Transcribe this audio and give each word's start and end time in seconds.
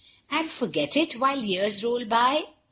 "And 0.31 0.49
forget 0.49 0.97
it 0.97 1.19
while 1.19 1.43
years 1.43 1.83
roll 1.83 2.05
by. 2.05 2.45